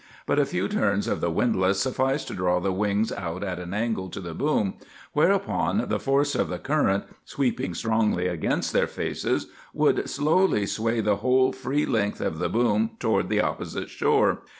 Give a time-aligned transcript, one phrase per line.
[0.25, 3.71] But a few turns of the windlass sufficed to draw the wings out at an
[3.71, 4.73] angle to the boom;
[5.13, 9.45] whereupon the force of the current, sweeping strongly against their faces,
[9.75, 14.39] would slowly sway the whole free length of the boom toward the opposite shore.